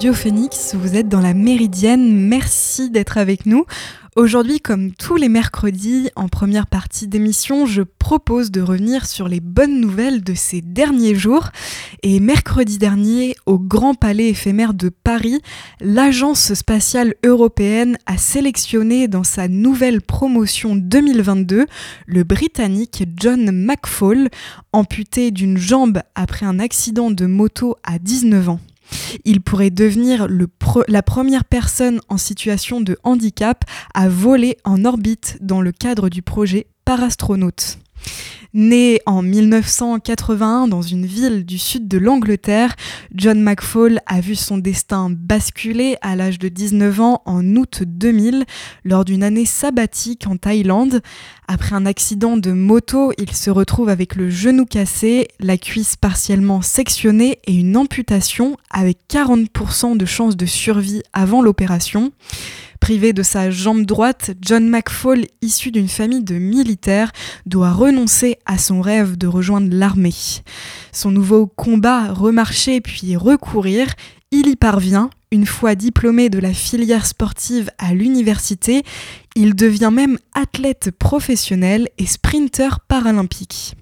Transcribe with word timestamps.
Radio 0.00 0.14
Phoenix, 0.14 0.74
vous 0.74 0.96
êtes 0.96 1.10
dans 1.10 1.20
la 1.20 1.34
Méridienne, 1.34 2.16
merci 2.16 2.88
d'être 2.88 3.18
avec 3.18 3.44
nous. 3.44 3.66
Aujourd'hui, 4.16 4.58
comme 4.58 4.92
tous 4.92 5.16
les 5.16 5.28
mercredis, 5.28 6.08
en 6.16 6.26
première 6.26 6.66
partie 6.66 7.06
d'émission, 7.06 7.66
je 7.66 7.82
propose 7.82 8.50
de 8.50 8.62
revenir 8.62 9.04
sur 9.04 9.28
les 9.28 9.40
bonnes 9.40 9.78
nouvelles 9.78 10.24
de 10.24 10.32
ces 10.32 10.62
derniers 10.62 11.14
jours. 11.14 11.50
Et 12.02 12.18
mercredi 12.18 12.78
dernier, 12.78 13.36
au 13.44 13.58
Grand 13.58 13.92
Palais 13.92 14.30
éphémère 14.30 14.72
de 14.72 14.88
Paris, 14.88 15.42
l'Agence 15.82 16.54
spatiale 16.54 17.14
européenne 17.22 17.98
a 18.06 18.16
sélectionné 18.16 19.06
dans 19.06 19.22
sa 19.22 19.48
nouvelle 19.48 20.00
promotion 20.00 20.76
2022 20.76 21.66
le 22.06 22.24
Britannique 22.24 23.04
John 23.18 23.50
McFall, 23.52 24.30
amputé 24.72 25.30
d'une 25.30 25.58
jambe 25.58 26.00
après 26.14 26.46
un 26.46 26.58
accident 26.58 27.10
de 27.10 27.26
moto 27.26 27.76
à 27.84 27.98
19 27.98 28.48
ans. 28.48 28.60
Il 29.24 29.40
pourrait 29.40 29.70
devenir 29.70 30.28
la 30.88 31.02
première 31.02 31.44
personne 31.44 32.00
en 32.08 32.16
situation 32.16 32.80
de 32.80 32.96
handicap 33.04 33.64
à 33.94 34.08
voler 34.08 34.56
en 34.64 34.84
orbite 34.84 35.38
dans 35.40 35.60
le 35.60 35.72
cadre 35.72 36.08
du 36.08 36.22
projet 36.22 36.66
Parastronaute. 36.90 37.78
Né 38.52 39.00
en 39.06 39.22
1981 39.22 40.66
dans 40.66 40.82
une 40.82 41.06
ville 41.06 41.46
du 41.46 41.56
sud 41.56 41.86
de 41.86 41.98
l'Angleterre, 41.98 42.74
John 43.14 43.40
McFall 43.40 44.00
a 44.06 44.20
vu 44.20 44.34
son 44.34 44.58
destin 44.58 45.08
basculer 45.08 45.98
à 46.02 46.16
l'âge 46.16 46.40
de 46.40 46.48
19 46.48 47.00
ans 47.00 47.22
en 47.26 47.46
août 47.54 47.84
2000 47.86 48.44
lors 48.84 49.04
d'une 49.04 49.22
année 49.22 49.44
sabbatique 49.44 50.26
en 50.26 50.36
Thaïlande. 50.36 51.00
Après 51.46 51.76
un 51.76 51.86
accident 51.86 52.36
de 52.36 52.50
moto, 52.50 53.12
il 53.18 53.36
se 53.36 53.50
retrouve 53.50 53.88
avec 53.88 54.16
le 54.16 54.28
genou 54.28 54.66
cassé, 54.66 55.28
la 55.38 55.58
cuisse 55.58 55.94
partiellement 55.94 56.60
sectionnée 56.60 57.38
et 57.44 57.54
une 57.54 57.76
amputation 57.76 58.56
avec 58.68 58.98
40% 59.08 59.96
de 59.96 60.06
chances 60.06 60.36
de 60.36 60.46
survie 60.46 61.04
avant 61.12 61.40
l'opération. 61.40 62.10
Privé 62.80 63.12
de 63.12 63.22
sa 63.22 63.50
jambe 63.50 63.84
droite, 63.84 64.32
John 64.40 64.68
McFall, 64.68 65.26
issu 65.42 65.70
d'une 65.70 65.88
famille 65.88 66.24
de 66.24 66.34
militaires, 66.34 67.12
doit 67.46 67.72
renoncer 67.72 68.38
à 68.46 68.58
son 68.58 68.80
rêve 68.80 69.16
de 69.16 69.26
rejoindre 69.26 69.68
l'armée. 69.70 70.14
Son 70.90 71.10
nouveau 71.10 71.46
combat, 71.46 72.12
remarcher 72.12 72.80
puis 72.80 73.16
recourir, 73.16 73.86
il 74.32 74.48
y 74.48 74.56
parvient. 74.56 75.10
Une 75.30 75.46
fois 75.46 75.76
diplômé 75.76 76.28
de 76.28 76.40
la 76.40 76.52
filière 76.52 77.06
sportive 77.06 77.70
à 77.78 77.94
l'université, 77.94 78.82
il 79.36 79.54
devient 79.54 79.90
même 79.92 80.18
athlète 80.34 80.90
professionnel 80.98 81.88
et 81.98 82.06
sprinter 82.06 82.80
paralympique. 82.88 83.76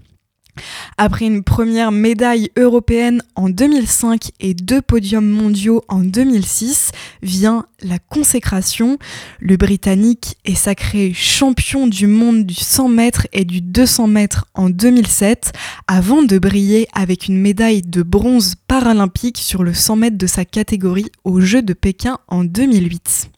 Après 0.97 1.27
une 1.27 1.43
première 1.43 1.93
médaille 1.93 2.51
européenne 2.57 3.23
en 3.37 3.49
2005 3.49 4.31
et 4.41 4.55
deux 4.55 4.83
podiums 4.83 5.29
mondiaux 5.29 5.83
en 5.89 6.01
2006, 6.01 6.93
vient 7.23 7.67
la 7.83 7.99
consécration. 7.99 8.99
Le 9.41 9.57
Britannique 9.57 10.37
est 10.45 10.55
sacré 10.55 11.13
champion 11.15 11.87
du 11.87 12.07
monde 12.07 12.45
du 12.45 12.55
100 12.55 12.89
mètres 12.89 13.27
et 13.33 13.45
du 13.45 13.61
200 13.61 14.09
mètres 14.09 14.47
en 14.55 14.71
2007, 14.71 15.53
avant 15.87 16.23
de 16.23 16.39
briller 16.39 16.89
avec 16.93 17.29
une 17.29 17.41
médaille 17.41 17.83
de 17.83 18.03
bronze 18.03 18.55
paralympique 18.67 19.39
sur 19.39 19.63
le 19.63 19.75
100 19.75 19.97
mètres 19.97 20.19
de 20.19 20.27
sa 20.27 20.45
catégorie 20.45 21.11
aux 21.25 21.41
Jeux 21.41 21.63
de 21.63 21.73
Pékin 21.73 22.19
en 22.29 22.45
2008. 22.45 23.31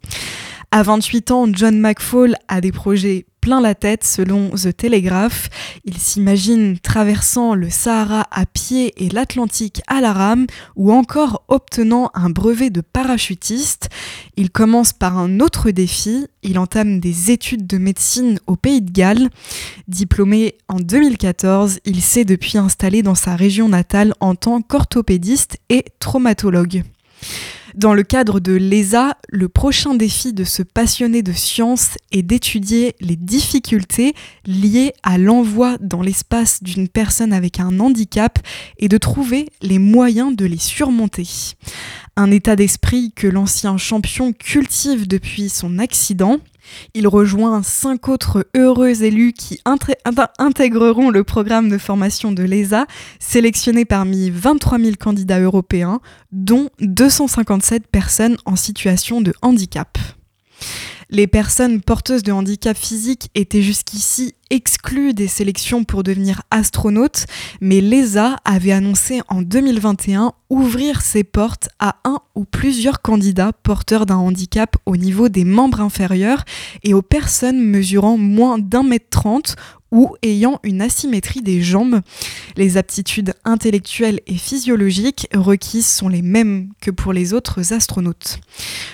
À 0.72 0.84
28 0.84 1.30
ans, 1.32 1.46
John 1.52 1.80
McFall 1.80 2.36
a 2.46 2.60
des 2.60 2.70
projets 2.70 3.26
plein 3.40 3.60
la 3.60 3.74
tête 3.74 4.04
selon 4.04 4.50
The 4.50 4.76
Telegraph. 4.76 5.48
Il 5.84 5.98
s'imagine 5.98 6.78
traversant 6.78 7.54
le 7.54 7.70
Sahara 7.70 8.26
à 8.30 8.46
pied 8.46 8.92
et 9.04 9.08
l'Atlantique 9.08 9.82
à 9.86 10.00
la 10.00 10.12
rame 10.12 10.46
ou 10.76 10.92
encore 10.92 11.44
obtenant 11.48 12.10
un 12.14 12.30
brevet 12.30 12.70
de 12.70 12.80
parachutiste. 12.80 13.88
Il 14.36 14.50
commence 14.50 14.92
par 14.92 15.18
un 15.18 15.40
autre 15.40 15.70
défi. 15.70 16.26
Il 16.42 16.58
entame 16.58 17.00
des 17.00 17.30
études 17.30 17.66
de 17.66 17.78
médecine 17.78 18.38
au 18.46 18.56
Pays 18.56 18.82
de 18.82 18.90
Galles. 18.90 19.28
Diplômé 19.88 20.56
en 20.68 20.80
2014, 20.80 21.80
il 21.84 22.00
s'est 22.02 22.24
depuis 22.24 22.58
installé 22.58 23.02
dans 23.02 23.14
sa 23.14 23.36
région 23.36 23.68
natale 23.68 24.14
en 24.20 24.34
tant 24.34 24.62
qu'orthopédiste 24.62 25.58
et 25.68 25.84
traumatologue. 25.98 26.84
Dans 27.74 27.94
le 27.94 28.02
cadre 28.02 28.40
de 28.40 28.52
l'ESA, 28.52 29.16
le 29.28 29.48
prochain 29.48 29.94
défi 29.94 30.32
de 30.32 30.44
ce 30.44 30.62
passionné 30.62 31.22
de 31.22 31.32
science 31.32 31.90
est 32.10 32.22
d'étudier 32.22 32.96
les 33.00 33.16
difficultés 33.16 34.14
liées 34.44 34.92
à 35.02 35.18
l'envoi 35.18 35.78
dans 35.80 36.02
l'espace 36.02 36.62
d'une 36.62 36.88
personne 36.88 37.32
avec 37.32 37.60
un 37.60 37.78
handicap 37.78 38.38
et 38.78 38.88
de 38.88 38.98
trouver 38.98 39.48
les 39.62 39.78
moyens 39.78 40.34
de 40.34 40.46
les 40.46 40.58
surmonter. 40.58 41.28
Un 42.16 42.30
état 42.30 42.56
d'esprit 42.56 43.12
que 43.14 43.28
l'ancien 43.28 43.76
champion 43.76 44.32
cultive 44.32 45.06
depuis 45.06 45.48
son 45.48 45.78
accident 45.78 46.38
il 46.94 47.08
rejoint 47.08 47.62
cinq 47.62 48.08
autres 48.08 48.46
heureux 48.56 49.02
élus 49.02 49.32
qui 49.32 49.60
intégreront 50.38 51.10
le 51.10 51.24
programme 51.24 51.68
de 51.68 51.78
formation 51.78 52.32
de 52.32 52.42
l'ESA, 52.42 52.86
sélectionné 53.18 53.84
parmi 53.84 54.30
23 54.30 54.78
000 54.78 54.92
candidats 54.98 55.40
européens, 55.40 56.00
dont 56.32 56.68
257 56.80 57.86
personnes 57.86 58.36
en 58.44 58.56
situation 58.56 59.20
de 59.20 59.32
handicap. 59.42 59.98
Les 61.12 61.26
personnes 61.26 61.80
porteuses 61.80 62.22
de 62.22 62.30
handicap 62.30 62.76
physique 62.76 63.30
étaient 63.34 63.62
jusqu'ici 63.62 64.36
exclues 64.48 65.12
des 65.12 65.26
sélections 65.26 65.82
pour 65.82 66.04
devenir 66.04 66.42
astronautes, 66.52 67.26
mais 67.60 67.80
l'ESA 67.80 68.36
avait 68.44 68.70
annoncé 68.70 69.20
en 69.28 69.42
2021 69.42 70.32
ouvrir 70.50 71.02
ses 71.02 71.24
portes 71.24 71.68
à 71.80 71.96
un 72.04 72.18
ou 72.36 72.44
plusieurs 72.44 73.02
candidats 73.02 73.52
porteurs 73.52 74.06
d'un 74.06 74.18
handicap 74.18 74.76
au 74.86 74.96
niveau 74.96 75.28
des 75.28 75.44
membres 75.44 75.80
inférieurs 75.80 76.44
et 76.84 76.94
aux 76.94 77.02
personnes 77.02 77.60
mesurant 77.60 78.16
moins 78.16 78.58
d'un 78.58 78.84
mètre 78.84 79.10
trente 79.10 79.56
ou 79.92 80.14
ayant 80.22 80.60
une 80.62 80.82
asymétrie 80.82 81.42
des 81.42 81.62
jambes. 81.62 82.00
Les 82.56 82.76
aptitudes 82.76 83.34
intellectuelles 83.44 84.20
et 84.26 84.36
physiologiques 84.36 85.28
requises 85.34 85.86
sont 85.86 86.08
les 86.08 86.22
mêmes 86.22 86.68
que 86.80 86.90
pour 86.90 87.12
les 87.12 87.34
autres 87.34 87.72
astronautes. 87.72 88.40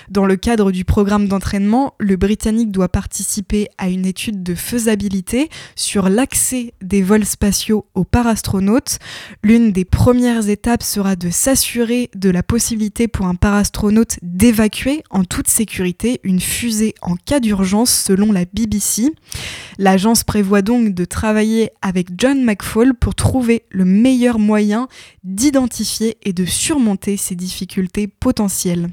Dans 0.09 0.25
le 0.25 0.35
cadre 0.35 0.71
du 0.71 0.85
programme 0.85 1.27
d'entraînement, 1.27 1.93
le 1.99 2.15
Britannique 2.15 2.71
doit 2.71 2.89
participer 2.89 3.67
à 3.77 3.89
une 3.89 4.05
étude 4.05 4.43
de 4.43 4.55
faisabilité 4.55 5.49
sur 5.75 6.09
l'accès 6.09 6.73
des 6.81 7.01
vols 7.01 7.25
spatiaux 7.25 7.85
aux 7.93 8.03
parastronautes. 8.03 8.99
L'une 9.43 9.71
des 9.71 9.85
premières 9.85 10.49
étapes 10.49 10.83
sera 10.83 11.15
de 11.15 11.29
s'assurer 11.29 12.09
de 12.15 12.29
la 12.29 12.43
possibilité 12.43 13.07
pour 13.07 13.25
un 13.25 13.35
parastronaute 13.35 14.17
d'évacuer 14.21 15.03
en 15.09 15.23
toute 15.23 15.47
sécurité 15.47 16.19
une 16.23 16.39
fusée 16.39 16.95
en 17.01 17.15
cas 17.15 17.39
d'urgence 17.39 17.91
selon 17.91 18.31
la 18.31 18.45
BBC. 18.45 19.11
L'agence 19.77 20.23
prévoit 20.23 20.61
donc 20.61 20.86
de 20.93 21.05
travailler 21.05 21.71
avec 21.81 22.09
John 22.17 22.43
McFall 22.43 22.93
pour 22.93 23.15
trouver 23.15 23.63
le 23.69 23.85
meilleur 23.85 24.39
moyen 24.39 24.87
d'identifier 25.23 26.17
et 26.23 26.33
de 26.33 26.45
surmonter 26.45 27.17
ces 27.17 27.35
difficultés 27.35 28.07
potentielles. 28.07 28.89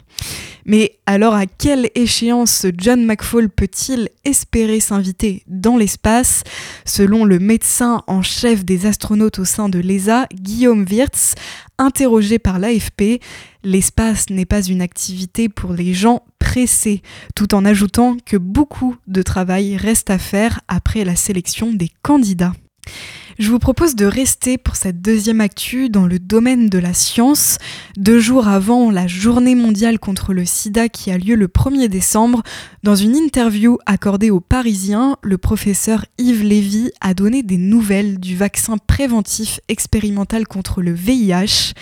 Mais 0.66 0.98
alors 1.06 1.34
à 1.34 1.46
quelle 1.46 1.90
échéance 1.94 2.66
John 2.78 3.04
McFall 3.04 3.50
peut-il 3.50 4.08
espérer 4.24 4.80
s'inviter 4.80 5.42
dans 5.46 5.76
l'espace? 5.76 6.42
Selon 6.84 7.24
le 7.24 7.38
médecin 7.38 8.02
en 8.06 8.22
chef 8.22 8.64
des 8.64 8.86
astronautes 8.86 9.38
au 9.38 9.44
sein 9.44 9.68
de 9.68 9.78
l'ESA, 9.78 10.26
Guillaume 10.32 10.86
Wirtz, 10.90 11.34
interrogé 11.78 12.38
par 12.38 12.58
l'AFP, 12.58 13.20
l'espace 13.62 14.30
n'est 14.30 14.44
pas 14.44 14.62
une 14.62 14.82
activité 14.82 15.48
pour 15.48 15.72
les 15.72 15.94
gens 15.94 16.22
pressés, 16.38 17.02
tout 17.34 17.54
en 17.54 17.64
ajoutant 17.64 18.16
que 18.24 18.36
beaucoup 18.36 18.96
de 19.06 19.22
travail 19.22 19.76
reste 19.76 20.10
à 20.10 20.18
faire 20.18 20.60
après 20.68 21.04
la 21.04 21.16
sélection 21.16 21.72
des 21.72 21.90
candidats. 22.02 22.52
Je 23.38 23.50
vous 23.50 23.58
propose 23.58 23.96
de 23.96 24.06
rester 24.06 24.58
pour 24.58 24.76
cette 24.76 25.02
deuxième 25.02 25.40
actu 25.40 25.88
dans 25.88 26.06
le 26.06 26.20
domaine 26.20 26.68
de 26.68 26.78
la 26.78 26.94
science. 26.94 27.58
Deux 27.96 28.20
jours 28.20 28.46
avant 28.46 28.92
la 28.92 29.08
journée 29.08 29.56
mondiale 29.56 29.98
contre 29.98 30.32
le 30.32 30.44
sida 30.44 30.88
qui 30.88 31.10
a 31.10 31.18
lieu 31.18 31.34
le 31.34 31.48
1er 31.48 31.88
décembre, 31.88 32.44
dans 32.84 32.94
une 32.94 33.16
interview 33.16 33.78
accordée 33.86 34.30
aux 34.30 34.38
Parisiens, 34.38 35.16
le 35.22 35.36
professeur 35.36 36.04
Yves 36.16 36.44
Lévy 36.44 36.92
a 37.00 37.12
donné 37.12 37.42
des 37.42 37.56
nouvelles 37.56 38.20
du 38.20 38.36
vaccin 38.36 38.78
préventif 38.78 39.58
expérimental 39.68 40.46
contre 40.46 40.80
le 40.80 40.92
VIH. 40.92 41.72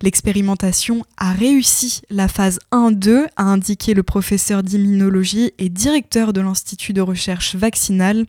L'expérimentation 0.00 1.04
a 1.18 1.32
réussi 1.32 2.00
la 2.08 2.28
phase 2.28 2.58
1-2, 2.72 3.26
a 3.36 3.42
indiqué 3.42 3.92
le 3.92 4.02
professeur 4.02 4.62
d'immunologie 4.62 5.52
et 5.58 5.68
directeur 5.68 6.32
de 6.32 6.40
l'Institut 6.40 6.94
de 6.94 7.02
recherche 7.02 7.54
vaccinale. 7.54 8.24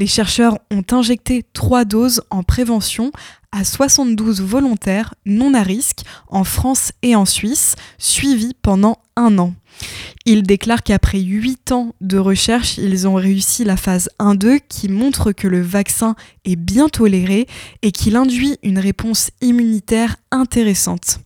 Les 0.00 0.06
chercheurs 0.06 0.58
ont 0.70 0.82
injecté 0.92 1.44
trois 1.52 1.84
doses 1.84 2.22
en 2.30 2.42
prévention 2.42 3.12
à 3.52 3.64
72 3.64 4.40
volontaires 4.40 5.14
non 5.26 5.52
à 5.52 5.62
risque 5.62 6.04
en 6.28 6.42
France 6.42 6.92
et 7.02 7.14
en 7.14 7.26
Suisse, 7.26 7.74
suivis 7.98 8.54
pendant 8.62 8.96
un 9.14 9.36
an. 9.36 9.52
Il 10.24 10.42
déclare 10.42 10.82
qu'après 10.82 11.20
8 11.20 11.72
ans 11.72 11.94
de 12.00 12.16
recherche, 12.16 12.78
ils 12.78 13.06
ont 13.06 13.16
réussi 13.16 13.62
la 13.62 13.76
phase 13.76 14.08
1-2 14.18 14.60
qui 14.66 14.88
montre 14.88 15.32
que 15.32 15.48
le 15.48 15.60
vaccin 15.60 16.14
est 16.46 16.56
bien 16.56 16.88
toléré 16.88 17.46
et 17.82 17.92
qu'il 17.92 18.16
induit 18.16 18.56
une 18.62 18.78
réponse 18.78 19.30
immunitaire 19.42 20.16
intéressante. 20.30 21.20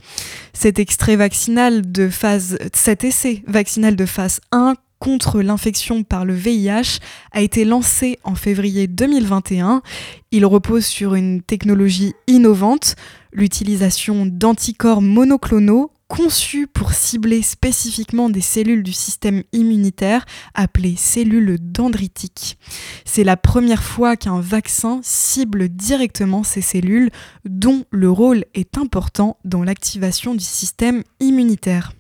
Cet 0.53 0.81
extrait 0.81 1.15
vaccinal 1.15 1.93
de 1.93 2.09
phase, 2.09 2.59
cet 2.73 3.05
essai 3.05 3.45
vaccinal 3.47 3.95
de 3.95 4.05
phase 4.05 4.41
1 4.51 4.75
contre 5.05 5.43
l'infection 5.43 6.03
par 6.03 6.25
le 6.25 6.33
VIH 6.33 6.99
a 7.33 7.43
été 7.43 7.67
lancé 7.67 8.19
en 8.25 8.35
février 8.35 8.87
2021. 8.87 9.83
Il 10.31 10.47
repose 10.47 10.87
sur 10.87 11.15
une 11.15 11.43
technologie 11.43 12.15
innovante, 12.27 12.97
l'utilisation 13.31 14.25
d'anticorps 14.25 15.03
monoclonaux 15.03 15.91
conçus 16.09 16.67
pour 16.67 16.93
cibler 16.93 17.43
spécifiquement 17.43 18.31
des 18.31 18.41
cellules 18.41 18.83
du 18.83 18.95
système 18.95 19.43
immunitaire 19.53 20.25
appelées 20.55 20.97
cellules 20.97 21.59
dendritiques. 21.61 22.57
C'est 23.05 23.25
la 23.25 23.37
première 23.37 23.83
fois 23.83 24.17
qu'un 24.17 24.41
vaccin 24.41 25.01
cible 25.03 25.69
directement 25.69 26.45
ces 26.45 26.63
cellules 26.63 27.11
dont 27.45 27.85
le 27.91 28.11
rôle 28.11 28.47
est 28.55 28.79
important 28.79 29.37
dans 29.45 29.65
l'activation 29.65 30.35
du 30.35 30.45
système 30.45 31.03
immunitaire. 31.21 31.93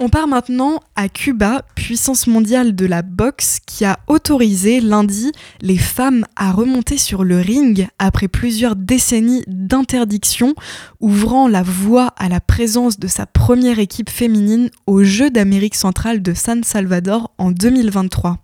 On 0.00 0.08
part 0.08 0.26
maintenant 0.26 0.80
à 0.96 1.08
Cuba, 1.08 1.62
puissance 1.76 2.26
mondiale 2.26 2.74
de 2.74 2.84
la 2.84 3.02
boxe, 3.02 3.60
qui 3.64 3.84
a 3.84 4.00
autorisé 4.08 4.80
lundi 4.80 5.30
les 5.60 5.76
femmes 5.76 6.26
à 6.34 6.50
remonter 6.50 6.98
sur 6.98 7.22
le 7.22 7.38
ring 7.38 7.86
après 8.00 8.26
plusieurs 8.26 8.74
décennies 8.74 9.44
d'interdiction, 9.46 10.56
ouvrant 10.98 11.46
la 11.46 11.62
voie 11.62 12.08
à 12.16 12.28
la 12.28 12.40
présence 12.40 12.98
de 12.98 13.06
sa 13.06 13.24
première 13.26 13.78
équipe 13.78 14.10
féminine 14.10 14.68
aux 14.88 15.04
Jeux 15.04 15.30
d'Amérique 15.30 15.76
centrale 15.76 16.22
de 16.22 16.34
San 16.34 16.64
Salvador 16.64 17.30
en 17.38 17.52
2023. 17.52 18.38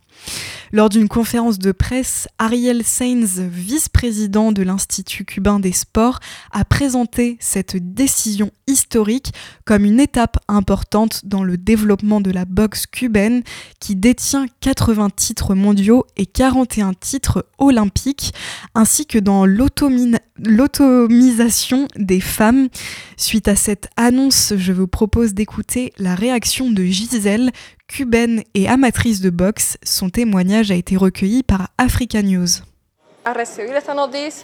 Lors 0.73 0.89
d'une 0.89 1.09
conférence 1.09 1.59
de 1.59 1.73
presse, 1.73 2.29
Ariel 2.39 2.85
Sainz, 2.85 3.41
vice-président 3.41 4.53
de 4.53 4.63
l'Institut 4.63 5.25
cubain 5.25 5.59
des 5.59 5.73
sports, 5.73 6.21
a 6.53 6.65
présenté 6.65 7.37
cette 7.41 7.77
décision 7.77 8.53
historique 8.69 9.33
comme 9.65 9.85
une 9.85 9.99
étape 9.99 10.39
importante 10.47 11.23
dans 11.25 11.43
le 11.43 11.57
développement 11.57 12.21
de 12.21 12.31
la 12.31 12.45
boxe 12.45 12.87
cubaine 12.87 13.43
qui 13.81 13.97
détient 13.97 14.47
80 14.61 15.11
titres 15.11 15.57
mondiaux 15.57 16.07
et 16.17 16.27
41 16.27 16.95
titres 16.95 17.47
olympiques, 17.59 18.33
ainsi 18.77 19.07
que 19.07 19.19
dans 19.19 19.47
l'automisation 19.47 21.89
des 21.97 22.21
femmes. 22.21 22.69
Suite 23.17 23.49
à 23.49 23.57
cette 23.57 23.89
annonce, 23.97 24.53
je 24.57 24.73
vous 24.73 24.87
propose 24.87 25.35
d'écouter 25.35 25.93
la 25.99 26.15
réaction 26.15 26.71
de 26.71 26.85
Gisèle, 26.85 27.51
cubaine 27.91 28.45
et 28.55 28.69
amatrice 28.69 29.21
de 29.21 29.31
boxe. 29.31 29.77
Son 29.83 30.11
témoignage 30.11 30.71
a 30.71 30.75
été 30.75 30.97
recueilli 30.97 31.43
par 31.43 31.69
Africa 31.77 32.23
News. 32.23 32.47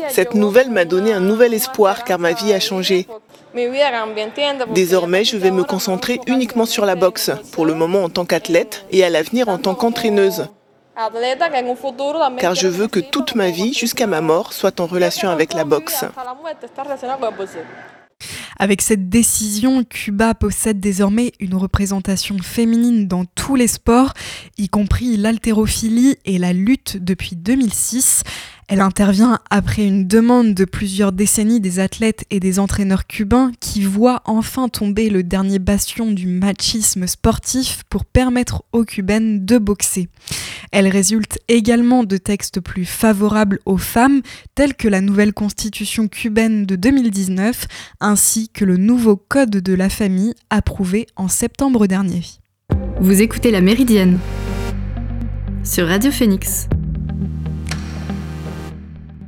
Cette 0.08 0.34
nouvelle 0.34 0.70
m'a 0.70 0.84
donné 0.84 1.12
un 1.12 1.20
nouvel 1.20 1.54
espoir 1.54 2.04
car 2.04 2.18
ma 2.18 2.32
vie 2.32 2.52
a 2.52 2.60
changé. 2.60 3.06
Désormais, 4.74 5.24
je 5.24 5.36
vais 5.38 5.50
me 5.50 5.64
concentrer 5.64 6.20
uniquement 6.26 6.66
sur 6.66 6.84
la 6.84 6.94
boxe, 6.94 7.30
pour 7.52 7.64
le 7.64 7.74
moment 7.74 8.04
en 8.04 8.10
tant 8.10 8.26
qu'athlète 8.26 8.84
et 8.90 9.02
à 9.02 9.08
l'avenir 9.08 9.48
en 9.48 9.58
tant 9.58 9.74
qu'entraîneuse. 9.74 10.48
Car 12.38 12.54
je 12.54 12.68
veux 12.68 12.88
que 12.88 13.00
toute 13.00 13.34
ma 13.34 13.50
vie, 13.50 13.72
jusqu'à 13.72 14.06
ma 14.06 14.20
mort, 14.20 14.52
soit 14.52 14.80
en 14.80 14.86
relation 14.86 15.30
avec 15.30 15.54
la 15.54 15.64
boxe. 15.64 16.04
Avec 18.58 18.80
cette 18.80 19.08
décision, 19.08 19.84
Cuba 19.84 20.34
possède 20.34 20.80
désormais 20.80 21.32
une 21.40 21.54
représentation 21.54 22.38
féminine 22.38 23.06
dans 23.06 23.24
tous 23.24 23.54
les 23.54 23.66
sports, 23.68 24.14
y 24.56 24.68
compris 24.68 25.16
l'haltérophilie 25.16 26.16
et 26.24 26.38
la 26.38 26.52
lutte 26.52 26.96
depuis 26.96 27.36
2006. 27.36 28.22
Elle 28.68 28.80
intervient 28.80 29.38
après 29.48 29.86
une 29.86 30.08
demande 30.08 30.52
de 30.52 30.64
plusieurs 30.64 31.12
décennies 31.12 31.60
des 31.60 31.78
athlètes 31.78 32.24
et 32.30 32.40
des 32.40 32.58
entraîneurs 32.58 33.06
cubains 33.06 33.52
qui 33.60 33.84
voient 33.84 34.22
enfin 34.24 34.68
tomber 34.68 35.08
le 35.08 35.22
dernier 35.22 35.60
bastion 35.60 36.10
du 36.10 36.26
machisme 36.26 37.06
sportif 37.06 37.84
pour 37.88 38.04
permettre 38.04 38.64
aux 38.72 38.84
cubaines 38.84 39.44
de 39.44 39.58
boxer. 39.58 40.08
Elle 40.72 40.88
résulte 40.88 41.38
également 41.46 42.02
de 42.02 42.16
textes 42.16 42.60
plus 42.60 42.84
favorables 42.84 43.60
aux 43.66 43.78
femmes, 43.78 44.22
tels 44.56 44.74
que 44.74 44.88
la 44.88 45.00
nouvelle 45.00 45.32
constitution 45.32 46.08
cubaine 46.08 46.66
de 46.66 46.74
2019, 46.74 47.66
ainsi 48.00 48.48
que 48.48 48.64
le 48.64 48.76
nouveau 48.76 49.16
code 49.16 49.50
de 49.50 49.74
la 49.74 49.88
famille 49.88 50.34
approuvé 50.50 51.06
en 51.14 51.28
septembre 51.28 51.86
dernier. 51.86 52.22
Vous 53.00 53.22
écoutez 53.22 53.52
La 53.52 53.60
Méridienne 53.60 54.18
sur 55.62 55.86
Radio 55.86 56.10
Phoenix. 56.10 56.68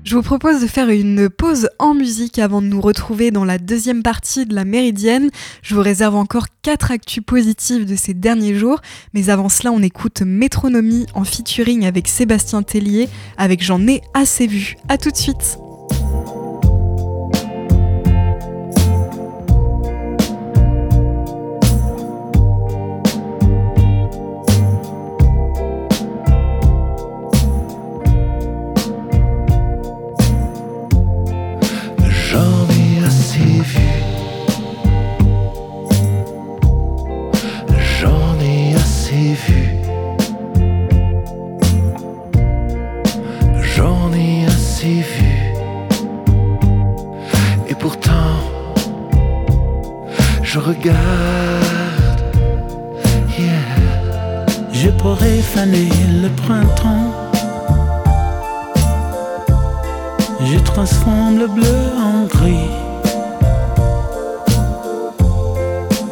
Je 0.09 0.17
vous 0.17 0.23
propose 0.23 0.63
de 0.63 0.67
faire 0.67 0.89
une 0.89 1.29
pause 1.29 1.69
en 1.79 1.93
musique 1.93 2.39
avant 2.39 2.63
de 2.63 2.67
nous 2.67 2.81
retrouver 2.81 3.31
dans 3.31 3.45
la 3.45 3.59
deuxième 3.59 4.03
partie 4.03 4.47
de 4.47 4.55
la 4.55 4.65
Méridienne. 4.65 5.29
Je 5.61 5.75
vous 5.75 5.83
réserve 5.83 6.17
encore 6.17 6.47
quatre 6.63 6.91
actus 6.93 7.23
positives 7.23 7.85
de 7.85 7.95
ces 7.95 8.15
derniers 8.15 8.55
jours, 8.55 8.81
mais 9.13 9.29
avant 9.29 9.51
cela, 9.51 9.71
on 9.71 9.83
écoute 9.83 10.23
Métronomie 10.23 11.05
en 11.13 11.25
featuring 11.25 11.85
avec 11.85 12.09
Sébastien 12.09 12.63
Tellier 12.63 13.11
avec 13.37 13.63
J'en 13.63 13.87
ai 13.87 14.01
assez 14.15 14.47
vu. 14.47 14.77
A 14.89 14.97
tout 14.97 15.11
de 15.11 15.17
suite. 15.19 15.59
le 55.67 56.29
printemps. 56.29 57.13
Je 60.45 60.59
transforme 60.59 61.39
le 61.39 61.47
bleu 61.49 61.79
en 61.99 62.25
gris. 62.27 62.71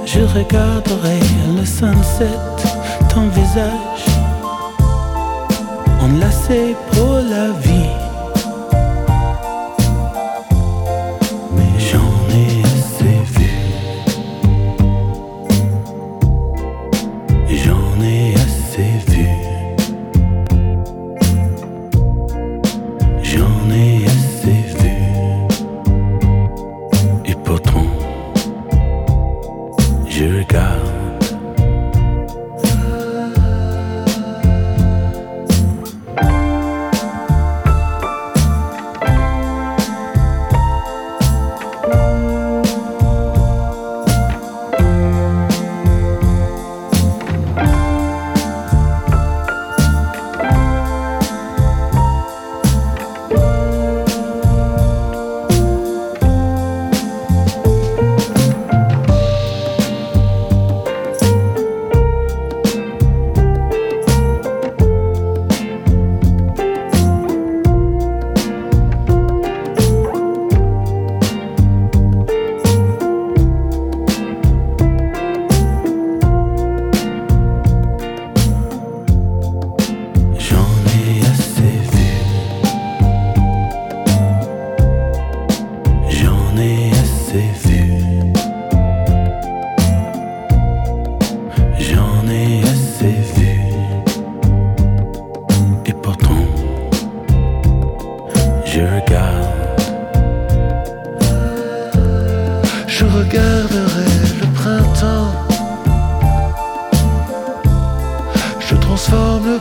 Je 0.04 0.20
regarderai 0.20 1.20
le 1.56 1.64
sunset. 1.64 2.55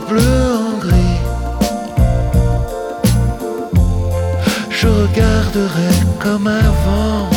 Bleu 0.08 0.54
en 0.54 0.78
gris. 0.78 1.20
Je 4.70 4.88
regarderai 4.88 5.92
comme 6.18 6.46
avant, 6.46 7.28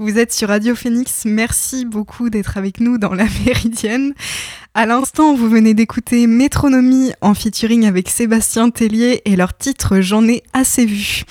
Vous 0.00 0.16
êtes 0.16 0.32
sur 0.32 0.46
Radio 0.46 0.76
Phoenix. 0.76 1.24
Merci 1.24 1.84
beaucoup 1.84 2.30
d'être 2.30 2.56
avec 2.56 2.78
nous 2.78 2.98
dans 2.98 3.14
la 3.14 3.24
Méridienne. 3.44 4.14
À 4.72 4.86
l'instant, 4.86 5.34
vous 5.34 5.48
venez 5.48 5.74
d'écouter 5.74 6.28
Métronomie 6.28 7.10
en 7.20 7.34
featuring 7.34 7.84
avec 7.84 8.08
Sébastien 8.08 8.70
Tellier 8.70 9.22
et 9.24 9.34
leur 9.34 9.56
titre 9.56 10.00
J'en 10.00 10.28
ai 10.28 10.44
assez 10.52 10.86
vu. 10.86 11.24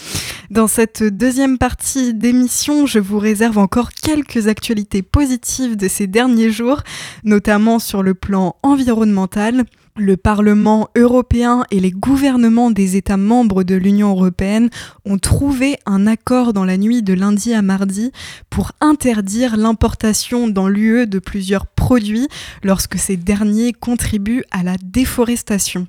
Dans 0.51 0.67
cette 0.67 1.01
deuxième 1.01 1.57
partie 1.57 2.13
d'émission, 2.13 2.85
je 2.85 2.99
vous 2.99 3.19
réserve 3.19 3.57
encore 3.57 3.93
quelques 3.93 4.49
actualités 4.49 5.01
positives 5.01 5.77
de 5.77 5.87
ces 5.87 6.07
derniers 6.07 6.51
jours, 6.51 6.83
notamment 7.23 7.79
sur 7.79 8.03
le 8.03 8.15
plan 8.15 8.57
environnemental 8.63 9.63
le 9.97 10.15
Parlement 10.15 10.89
européen 10.95 11.63
et 11.71 11.79
les 11.79 11.91
gouvernements 11.91 12.71
des 12.71 12.95
États 12.95 13.17
membres 13.17 13.63
de 13.63 13.75
l'Union 13.75 14.11
européenne 14.11 14.69
ont 15.05 15.17
trouvé 15.17 15.77
un 15.85 16.07
accord 16.07 16.53
dans 16.53 16.65
la 16.65 16.77
nuit 16.77 17.01
de 17.01 17.13
lundi 17.13 17.53
à 17.53 17.61
mardi 17.61 18.11
pour 18.49 18.71
interdire 18.79 19.57
l'importation 19.57 20.47
dans 20.47 20.67
l'UE 20.67 21.07
de 21.07 21.19
plusieurs 21.19 21.65
produits 21.65 22.27
lorsque 22.63 22.97
ces 22.97 23.17
derniers 23.17 23.73
contribuent 23.73 24.43
à 24.51 24.63
la 24.63 24.75
déforestation. 24.83 25.87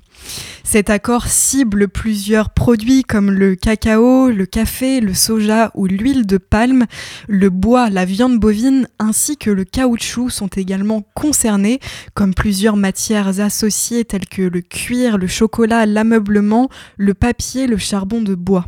Cet 0.63 0.91
accord 0.91 1.25
cible 1.25 1.87
plusieurs 1.87 2.51
produits 2.51 3.03
comme 3.03 3.31
le 3.31 3.55
cacao, 3.55 4.29
le 4.29 4.45
café, 4.45 5.01
le 5.01 5.15
soja 5.15 5.71
ou 5.73 5.87
l'huile 5.87 6.27
de 6.27 6.37
palme, 6.37 6.85
le 7.27 7.49
bois, 7.49 7.89
la 7.89 8.05
viande 8.05 8.37
bovine 8.37 8.87
ainsi 8.99 9.35
que 9.35 9.49
le 9.49 9.63
caoutchouc 9.63 10.29
sont 10.29 10.47
également 10.47 11.03
concernés 11.15 11.79
comme 12.13 12.35
plusieurs 12.35 12.75
matières 12.75 13.39
associées 13.39 14.05
tels 14.05 14.27
que 14.27 14.43
le 14.43 14.61
cuir, 14.61 15.17
le 15.17 15.27
chocolat, 15.27 15.85
l'ameublement, 15.85 16.69
le 16.97 17.13
papier, 17.15 17.65
le 17.65 17.77
charbon 17.77 18.21
de 18.21 18.35
bois. 18.35 18.65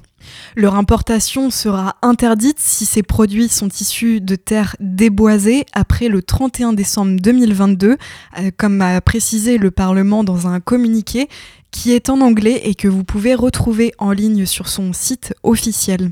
Leur 0.56 0.76
importation 0.76 1.50
sera 1.50 1.96
interdite 2.02 2.60
si 2.60 2.86
ces 2.86 3.04
produits 3.04 3.50
sont 3.50 3.70
issus 3.70 4.22
de 4.22 4.36
terres 4.36 4.76
déboisées 4.80 5.66
après 5.74 6.08
le 6.08 6.22
31 6.22 6.74
décembre 6.74 7.20
2022, 7.22 7.98
euh, 8.40 8.52
comme 8.58 8.82
a 8.82 9.00
précisé 9.02 9.58
le 9.58 9.72
Parlement 9.72 10.24
dans 10.24 10.48
un 10.48 10.60
communiqué 10.60 11.28
qui 11.72 11.94
est 11.94 12.10
en 12.10 12.22
anglais 12.22 12.62
et 12.66 12.76
que 12.76 12.88
vous 12.88 13.04
pouvez 13.04 13.34
retrouver 13.34 13.94
en 13.98 14.12
ligne 14.12 14.46
sur 14.46 14.68
son 14.68 14.94
site 14.94 15.34
officiel. 15.44 16.12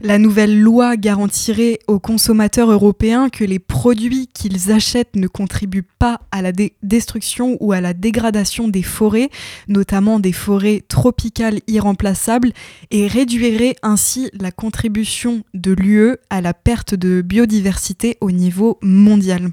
La 0.00 0.18
nouvelle 0.18 0.60
loi 0.60 0.96
garantirait 0.96 1.80
aux 1.88 1.98
consommateurs 1.98 2.70
européens 2.70 3.30
que 3.30 3.42
les 3.42 3.58
produits 3.58 4.28
qu'ils 4.32 4.70
achètent 4.70 5.16
ne 5.16 5.26
contribuent 5.26 5.82
pas 5.98 6.20
à 6.30 6.40
la 6.40 6.52
destruction 6.84 7.56
ou 7.58 7.72
à 7.72 7.80
la 7.80 7.94
dégradation 7.94 8.68
des 8.68 8.84
forêts, 8.84 9.28
notamment 9.66 10.20
des 10.20 10.32
forêts 10.32 10.84
tropicales 10.86 11.58
irremplaçables, 11.66 12.52
et 12.92 13.08
réduirait 13.08 13.74
ainsi 13.82 14.30
la 14.38 14.52
contribution 14.52 15.42
de 15.52 15.72
l'UE 15.72 16.16
à 16.30 16.40
la 16.40 16.54
perte 16.54 16.94
de 16.94 17.20
biodiversité 17.20 18.18
au 18.20 18.30
niveau 18.30 18.78
mondial. 18.82 19.50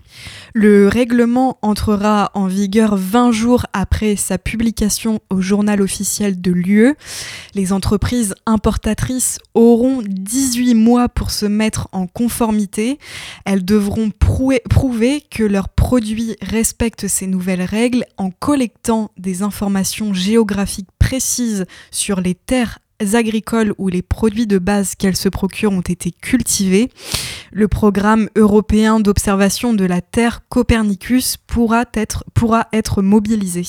Le 0.54 0.88
règlement 0.88 1.58
entrera 1.64 2.30
en 2.36 2.46
vigueur 2.46 2.96
20 2.96 3.32
jours 3.32 3.66
après 3.74 4.16
sa 4.16 4.38
publication 4.38 5.20
au 5.30 5.42
journal 5.42 5.82
officiel 5.82 6.42
de 6.42 6.52
l'UE. 6.52 6.96
Les 7.54 7.74
entreprises 7.74 8.36
importatrices 8.46 9.40
auront 9.54 10.02
18 10.06 10.76
mois 10.76 11.10
pour 11.10 11.32
se 11.32 11.46
mettre 11.46 11.88
en 11.92 12.08
conformité. 12.08 13.00
Elles 13.46 13.66
devront 13.66 14.12
prouver 14.12 15.24
que 15.30 15.44
leurs 15.44 15.70
produits 15.70 16.36
respectent 16.42 17.08
ces 17.08 17.28
nouvelles 17.28 17.64
règles 17.64 18.06
en 18.18 18.32
collectant 18.32 19.12
des 19.18 19.42
informations 19.42 20.14
géographiques 20.14 20.90
précises 21.00 21.66
sur 21.92 22.22
les 22.22 22.36
terres 22.36 22.80
agricoles 23.14 23.74
où 23.78 23.90
les 23.90 24.02
produits 24.02 24.48
de 24.48 24.58
base 24.58 24.96
qu'elles 24.96 25.18
se 25.18 25.30
procurent 25.30 25.74
ont 25.74 25.82
été 25.82 26.12
cultivés. 26.12 26.90
Le 27.52 27.68
programme 27.68 28.30
européen 28.36 29.00
d'observation 29.00 29.74
de 29.74 29.86
la 29.86 30.02
Terre 30.02 30.42
Copernicus 30.50 31.38
pourra 31.38 31.84
être, 31.94 32.24
pourra 32.34 32.68
mobilisé. 32.98 33.64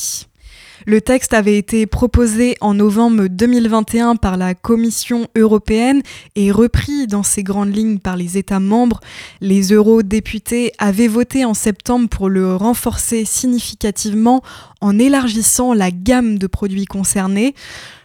Le 0.84 1.00
texte 1.00 1.32
avait 1.32 1.56
été 1.56 1.86
proposé 1.86 2.56
en 2.60 2.74
novembre 2.74 3.28
2021 3.28 4.16
par 4.16 4.36
la 4.36 4.54
Commission 4.54 5.26
européenne 5.36 6.02
et 6.34 6.52
repris 6.52 7.06
dans 7.06 7.22
ses 7.22 7.42
grandes 7.42 7.74
lignes 7.74 7.98
par 7.98 8.16
les 8.16 8.36
États 8.36 8.60
membres. 8.60 9.00
Les 9.40 9.72
eurodéputés 9.72 10.72
avaient 10.78 11.08
voté 11.08 11.44
en 11.44 11.54
septembre 11.54 12.08
pour 12.08 12.28
le 12.28 12.54
renforcer 12.54 13.24
significativement 13.24 14.42
en 14.80 14.98
élargissant 14.98 15.72
la 15.72 15.90
gamme 15.90 16.38
de 16.38 16.46
produits 16.46 16.84
concernés. 16.84 17.54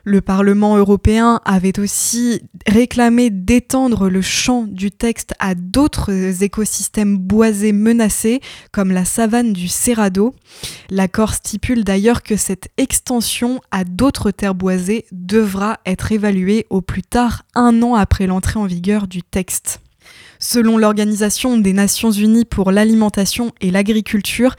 Le 0.03 0.21
Parlement 0.21 0.77
européen 0.77 1.41
avait 1.45 1.79
aussi 1.79 2.41
réclamé 2.65 3.29
d'étendre 3.29 4.09
le 4.09 4.21
champ 4.21 4.63
du 4.63 4.89
texte 4.89 5.33
à 5.39 5.53
d'autres 5.53 6.43
écosystèmes 6.43 7.17
boisés 7.17 7.71
menacés, 7.71 8.41
comme 8.71 8.91
la 8.91 9.05
savane 9.05 9.53
du 9.53 9.67
Cerrado. 9.67 10.33
L'accord 10.89 11.35
stipule 11.35 11.83
d'ailleurs 11.83 12.23
que 12.23 12.35
cette 12.35 12.69
extension 12.77 13.61
à 13.69 13.83
d'autres 13.83 14.31
terres 14.31 14.55
boisées 14.55 15.05
devra 15.11 15.79
être 15.85 16.11
évaluée 16.11 16.65
au 16.71 16.81
plus 16.81 17.03
tard 17.03 17.43
un 17.53 17.83
an 17.83 17.93
après 17.93 18.25
l'entrée 18.25 18.59
en 18.59 18.65
vigueur 18.65 19.07
du 19.07 19.21
texte. 19.21 19.81
Selon 20.43 20.79
l'Organisation 20.79 21.59
des 21.59 21.71
Nations 21.71 22.09
Unies 22.09 22.45
pour 22.45 22.71
l'alimentation 22.71 23.51
et 23.61 23.69
l'agriculture, 23.69 24.55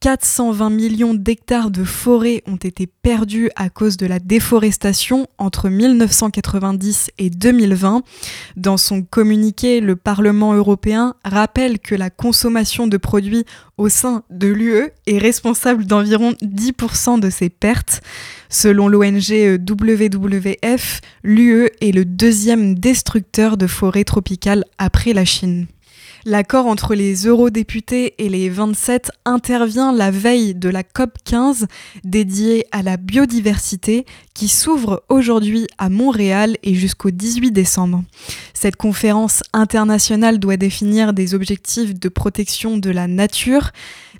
420 0.00 0.70
millions 0.70 1.14
d'hectares 1.14 1.70
de 1.70 1.84
forêts 1.84 2.42
ont 2.46 2.56
été 2.56 2.86
perdus 2.86 3.50
à 3.54 3.68
cause 3.68 3.98
de 3.98 4.06
la 4.06 4.18
déforestation 4.18 5.26
entre 5.36 5.68
1990 5.68 7.10
et 7.18 7.28
2020. 7.28 8.02
Dans 8.56 8.78
son 8.78 9.02
communiqué, 9.02 9.80
le 9.80 9.96
Parlement 9.96 10.54
européen 10.54 11.16
rappelle 11.24 11.80
que 11.80 11.94
la 11.94 12.08
consommation 12.08 12.86
de 12.86 12.96
produits 12.96 13.44
au 13.76 13.90
sein 13.90 14.22
de 14.30 14.48
l'UE 14.48 14.90
est 15.06 15.18
responsable 15.18 15.84
d'environ 15.84 16.32
10% 16.42 17.20
de 17.20 17.28
ces 17.28 17.50
pertes. 17.50 18.00
Selon 18.48 18.88
l'ONG 18.88 19.60
WWF, 19.68 21.00
l'UE 21.24 21.68
est 21.80 21.92
le 21.92 22.04
deuxième 22.04 22.78
destructeur 22.78 23.56
de 23.56 23.66
forêts 23.66 24.04
tropicales 24.04 24.64
après 24.78 25.12
la 25.12 25.25
L'accord 26.28 26.66
entre 26.66 26.96
les 26.96 27.28
eurodéputés 27.28 28.14
et 28.18 28.28
les 28.28 28.48
27 28.48 29.12
intervient 29.24 29.92
la 29.92 30.10
veille 30.10 30.56
de 30.56 30.68
la 30.68 30.82
COP 30.82 31.18
15 31.24 31.68
dédiée 32.02 32.66
à 32.72 32.82
la 32.82 32.96
biodiversité 32.96 34.04
qui 34.34 34.48
s'ouvre 34.48 35.04
aujourd'hui 35.08 35.68
à 35.78 35.88
Montréal 35.88 36.56
et 36.64 36.74
jusqu'au 36.74 37.12
18 37.12 37.52
décembre. 37.52 38.02
Cette 38.54 38.74
conférence 38.74 39.44
internationale 39.52 40.40
doit 40.40 40.56
définir 40.56 41.12
des 41.12 41.32
objectifs 41.32 41.94
de 41.94 42.08
protection 42.08 42.76
de 42.76 42.90
la 42.90 43.06
nature, 43.06 43.70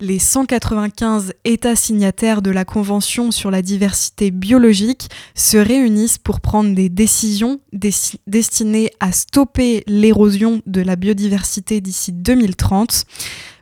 les 0.00 0.18
195 0.18 1.32
États 1.44 1.76
signataires 1.76 2.42
de 2.42 2.50
la 2.50 2.64
Convention 2.64 3.30
sur 3.30 3.50
la 3.50 3.62
diversité 3.62 4.30
biologique 4.30 5.08
se 5.34 5.56
réunissent 5.56 6.18
pour 6.18 6.40
prendre 6.40 6.74
des 6.74 6.88
décisions 6.88 7.60
destinées 8.26 8.90
à 9.00 9.12
stopper 9.12 9.84
l'érosion 9.86 10.62
de 10.66 10.80
la 10.80 10.96
biodiversité 10.96 11.80
d'ici 11.80 12.12
2030. 12.12 13.04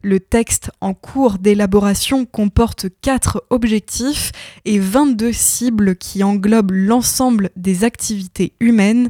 Le 0.04 0.20
texte 0.20 0.70
en 0.82 0.92
cours 0.92 1.38
d'élaboration 1.38 2.26
comporte 2.26 2.88
quatre 3.00 3.42
objectifs 3.48 4.32
et 4.66 4.78
22 4.78 5.32
cibles 5.32 5.96
qui 5.96 6.22
englobent 6.22 6.72
l'ensemble 6.72 7.48
des 7.56 7.84
activités 7.84 8.52
humaines. 8.60 9.08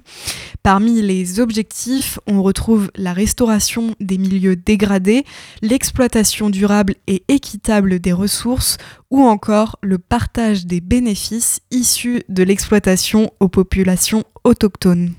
Parmi 0.62 1.02
les 1.02 1.40
objectifs, 1.40 2.20
on 2.28 2.44
retrouve 2.44 2.92
la 2.94 3.12
restauration 3.12 3.96
des 3.98 4.18
milieux 4.18 4.54
dégradés, 4.54 5.24
l'exploitation 5.62 6.48
durable 6.48 6.94
et 7.08 7.24
équitable 7.26 7.98
des 7.98 8.12
ressources 8.12 8.78
ou 9.14 9.22
encore 9.22 9.76
le 9.80 9.98
partage 9.98 10.66
des 10.66 10.80
bénéfices 10.80 11.60
issus 11.70 12.24
de 12.28 12.42
l'exploitation 12.42 13.30
aux 13.38 13.46
populations 13.46 14.24
autochtones. 14.42 15.12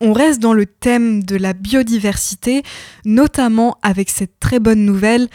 On 0.00 0.14
reste 0.14 0.40
dans 0.40 0.54
le 0.54 0.64
thème 0.64 1.22
de 1.22 1.36
la 1.36 1.52
biodiversité, 1.52 2.62
notamment 3.04 3.76
avec 3.82 4.08
cette 4.08 4.40
très 4.40 4.58
bonne 4.58 4.86
nouvelle. 4.86 5.28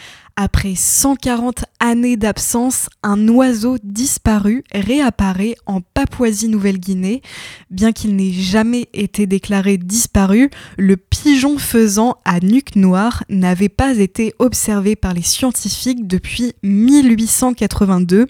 Après 0.44 0.74
140 0.74 1.66
années 1.78 2.16
d'absence, 2.16 2.88
un 3.04 3.28
oiseau 3.28 3.76
disparu 3.84 4.64
réapparaît 4.72 5.54
en 5.66 5.80
Papouasie-Nouvelle-Guinée. 5.80 7.22
Bien 7.70 7.92
qu'il 7.92 8.16
n'ait 8.16 8.32
jamais 8.32 8.88
été 8.92 9.28
déclaré 9.28 9.76
disparu, 9.76 10.50
le 10.76 10.96
pigeon 10.96 11.58
faisant 11.58 12.16
à 12.24 12.40
nuque 12.40 12.74
noire 12.74 13.22
n'avait 13.28 13.68
pas 13.68 13.98
été 13.98 14.34
observé 14.40 14.96
par 14.96 15.14
les 15.14 15.22
scientifiques 15.22 16.08
depuis 16.08 16.54
1882 16.64 18.26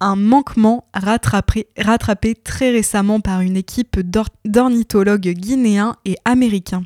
un 0.00 0.16
manquement 0.16 0.86
rattrapé, 0.94 2.34
très 2.34 2.70
récemment 2.70 3.20
par 3.20 3.40
une 3.40 3.56
équipe 3.56 4.00
d'ornithologues 4.44 5.30
guinéens 5.32 5.96
et 6.04 6.16
américains. 6.24 6.84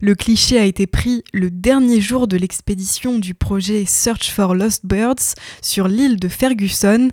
Le 0.00 0.14
cliché 0.14 0.58
a 0.58 0.64
été 0.64 0.86
pris 0.86 1.22
le 1.32 1.50
dernier 1.50 2.00
jour 2.00 2.26
de 2.26 2.36
l'expédition 2.36 3.18
du 3.18 3.34
projet 3.34 3.84
Search 3.86 4.30
for 4.30 4.54
Lost 4.54 4.84
Birds 4.84 5.34
sur 5.62 5.88
l'île 5.88 6.18
de 6.18 6.28
Ferguson. 6.28 7.10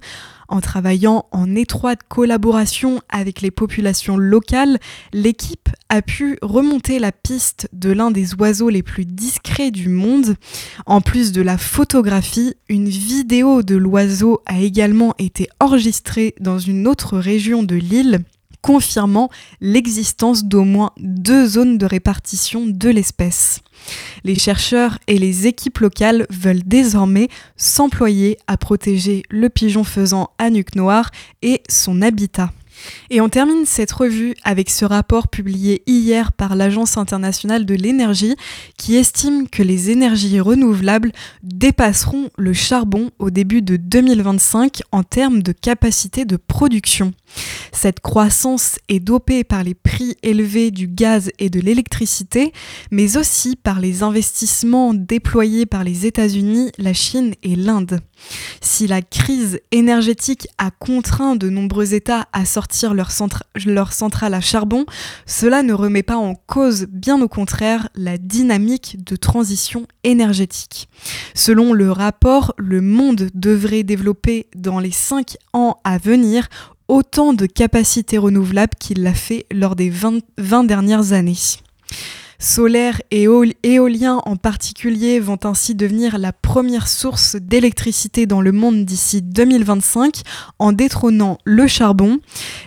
En 0.48 0.60
travaillant 0.60 1.28
en 1.32 1.56
étroite 1.56 2.02
collaboration 2.10 3.00
avec 3.08 3.40
les 3.42 3.52
populations 3.52 4.18
locales, 4.18 4.80
l'équipe 5.14 5.70
a 5.88 6.02
pu 6.02 6.38
remonter 6.42 7.00
la 7.00 7.14
piste 7.14 7.70
de 7.72 7.92
l'un 7.92 8.12
des 8.12 8.34
oiseaux 8.36 8.70
les 8.70 8.84
plus 8.84 9.06
discrets 9.06 9.72
du 9.72 9.88
monde. 9.88 10.36
En 10.86 11.00
plus 11.00 11.32
de 11.32 11.42
la 11.42 11.58
photographie, 11.58 12.56
une 12.68 12.90
vidéo 12.90 13.64
de 13.64 13.78
l'oiseau 13.78 14.42
a 14.46 14.60
également 14.60 15.14
été 15.20 15.48
enregistrée 15.62 16.36
dans 16.42 16.60
une 16.60 16.86
autre 16.86 17.18
région 17.18 17.64
de 17.64 17.76
l'île 17.76 18.20
confirmant 18.62 19.30
l'existence 19.60 20.44
d'au 20.46 20.64
moins 20.64 20.92
deux 20.98 21.46
zones 21.48 21.78
de 21.78 21.86
répartition 21.86 22.66
de 22.68 22.90
l'espèce. 22.90 23.62
Les 24.24 24.36
chercheurs 24.36 25.00
et 25.08 25.18
les 25.18 25.48
équipes 25.48 25.80
locales 25.80 26.28
veulent 26.30 26.64
désormais 26.64 27.30
s'employer 27.58 28.38
à 28.48 28.58
protéger 28.58 29.24
le 29.30 29.50
pigeon 29.50 29.84
faisant 29.84 30.30
à 30.38 30.50
nuque 30.50 30.76
noire 30.76 31.10
et 31.42 31.62
son 31.70 32.02
habitat. 32.02 32.52
Et 33.10 33.22
on 33.22 33.30
termine 33.30 33.66
cette 33.66 33.92
revue 33.92 34.36
avec 34.44 34.70
ce 34.70 34.86
rapport 34.86 35.28
publié 35.28 35.84
hier 35.88 36.32
par 36.32 36.56
l'Agence 36.56 36.98
internationale 36.98 37.66
de 37.66 37.76
l'énergie 37.76 38.36
qui 38.78 38.96
estime 38.96 39.48
que 39.50 39.64
les 39.64 39.90
énergies 39.90 40.40
renouvelables 40.40 41.12
dépasseront 41.44 42.30
le 42.38 42.54
charbon 42.54 43.12
au 43.20 43.30
début 43.30 43.62
de 43.62 43.76
2025 43.76 44.82
en 44.92 45.04
termes 45.04 45.44
de 45.44 45.52
capacité 45.52 46.26
de 46.26 46.38
production. 46.38 47.14
Cette 47.72 48.00
croissance 48.00 48.78
est 48.90 49.00
dopée 49.00 49.44
par 49.44 49.64
les 49.64 49.74
prix 49.74 50.16
élevés 50.24 50.72
du 50.72 50.88
gaz 50.88 51.32
et 51.40 51.50
de 51.50 51.60
l'électricité, 51.60 52.52
mais 52.92 53.18
aussi 53.18 53.56
par 53.56 53.80
les 53.80 54.04
investissements 54.04 54.94
déployés 54.94 55.66
par 55.66 55.84
les 55.84 56.06
États-Unis, 56.06 56.72
la 56.78 56.94
Chine 56.94 57.34
et 57.44 57.56
l'Inde. 57.56 58.02
Si 58.62 58.88
la 58.88 59.02
crise 59.02 59.60
énergétique 59.72 60.48
a 60.58 60.72
contraint 60.72 61.36
de 61.36 61.50
nombreux 61.50 61.94
États 61.94 62.28
à 62.34 62.46
sortir 62.46 62.94
leur, 62.94 63.12
centrale 63.12 64.34
à 64.34 64.42
charbon, 64.42 64.86
cela 65.26 65.64
ne 65.64 65.74
remet 65.74 66.04
pas 66.04 66.18
en 66.18 66.36
cause, 66.36 66.86
bien 66.90 67.22
au 67.22 67.28
contraire, 67.28 67.90
la 67.96 68.18
dynamique 68.18 69.04
de 69.04 69.16
transition 69.16 69.88
énergétique. 70.04 70.88
Selon 71.34 71.74
le 71.74 71.92
rapport, 71.92 72.54
le 72.58 72.82
monde 72.82 73.30
devrait 73.34 73.84
développer 73.84 74.48
dans 74.56 74.80
les 74.80 74.92
5 74.92 75.38
ans 75.54 75.80
à 75.84 75.98
venir 75.98 76.48
autant 76.88 77.34
de 77.34 77.46
capacités 77.46 78.18
renouvelables 78.18 78.76
qu'il 78.80 79.02
l'a 79.02 79.14
fait 79.14 79.46
lors 79.52 79.76
des 79.76 79.90
20 79.90 80.64
dernières 80.66 81.14
années. 81.14 81.38
Solaire 82.44 83.04
et 83.12 83.28
éolien 83.62 84.20
en 84.26 84.36
particulier 84.36 85.20
vont 85.20 85.38
ainsi 85.44 85.76
devenir 85.76 86.18
la 86.18 86.34
première 86.34 86.88
source 86.88 87.36
d'électricité 87.36 88.26
dans 88.26 88.42
le 88.42 88.52
monde 88.52 88.84
d'ici 88.84 89.22
2025 89.22 90.22
en 90.58 90.72
détrônant 90.72 91.38
le 91.46 91.68
charbon. 91.68 92.18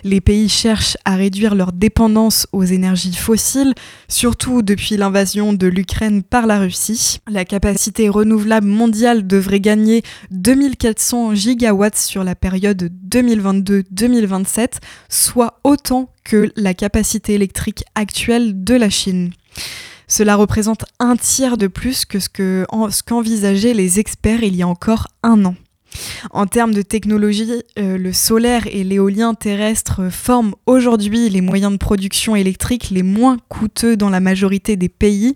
Les 0.05 0.21
pays 0.21 0.47
cherchent 0.47 0.95
à 1.03 1.17
réduire 1.17 1.55
leur 1.55 1.73
dépendance 1.73 2.47
aux 2.53 2.63
énergies 2.63 3.13
fossiles, 3.13 3.73
surtout 4.07 4.61
depuis 4.61 4.95
l'invasion 4.95 5.51
de 5.51 5.67
l'Ukraine 5.67 6.23
par 6.23 6.47
la 6.47 6.59
Russie. 6.59 7.19
La 7.27 7.43
capacité 7.43 8.07
renouvelable 8.07 8.67
mondiale 8.67 9.27
devrait 9.27 9.59
gagner 9.59 10.03
2400 10.31 11.35
gigawatts 11.35 11.97
sur 11.97 12.23
la 12.23 12.35
période 12.35 12.93
2022-2027, 13.09 14.75
soit 15.09 15.59
autant 15.65 16.13
que 16.23 16.49
la 16.55 16.73
capacité 16.73 17.33
électrique 17.33 17.83
actuelle 17.93 18.63
de 18.63 18.75
la 18.75 18.89
Chine. 18.89 19.31
Cela 20.07 20.35
représente 20.35 20.85
un 20.99 21.15
tiers 21.15 21.57
de 21.57 21.67
plus 21.67 22.05
que 22.05 22.19
ce 22.19 22.29
qu'envisageaient 23.03 23.73
les 23.73 23.99
experts 23.99 24.43
il 24.43 24.55
y 24.55 24.63
a 24.63 24.67
encore 24.67 25.07
un 25.23 25.45
an. 25.45 25.55
En 26.31 26.45
termes 26.45 26.73
de 26.73 26.81
technologie, 26.81 27.63
euh, 27.79 27.97
le 27.97 28.13
solaire 28.13 28.67
et 28.67 28.83
l'éolien 28.83 29.33
terrestre 29.33 30.09
forment 30.11 30.55
aujourd'hui 30.65 31.29
les 31.29 31.41
moyens 31.41 31.71
de 31.71 31.77
production 31.77 32.35
électrique 32.35 32.89
les 32.89 33.03
moins 33.03 33.37
coûteux 33.49 33.97
dans 33.97 34.09
la 34.09 34.19
majorité 34.19 34.75
des 34.75 34.89
pays. 34.89 35.35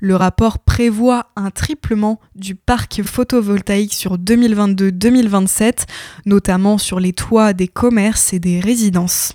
Le 0.00 0.16
rapport 0.16 0.58
prévoit 0.58 1.26
un 1.36 1.50
triplement 1.50 2.20
du 2.34 2.54
parc 2.54 3.02
photovoltaïque 3.02 3.94
sur 3.94 4.18
2022-2027, 4.18 5.86
notamment 6.26 6.78
sur 6.78 7.00
les 7.00 7.12
toits 7.12 7.52
des 7.52 7.68
commerces 7.68 8.32
et 8.32 8.38
des 8.38 8.60
résidences. 8.60 9.34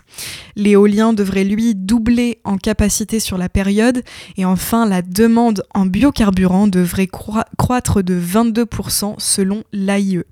L'éolien 0.55 1.13
devrait 1.13 1.43
lui 1.43 1.75
doubler 1.75 2.39
en 2.43 2.57
capacité 2.57 3.19
sur 3.19 3.37
la 3.37 3.49
période 3.49 4.03
et 4.37 4.45
enfin 4.45 4.85
la 4.85 5.01
demande 5.01 5.63
en 5.73 5.85
biocarburant 5.85 6.67
devrait 6.67 7.07
croître 7.07 8.03
de 8.03 8.19
22% 8.19 9.15
selon 9.17 9.63
l'AIE. 9.71 10.23